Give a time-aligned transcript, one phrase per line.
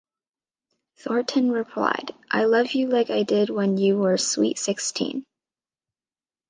[0.97, 5.23] Thornton replied, I love you like I did when you were sweet sixteen.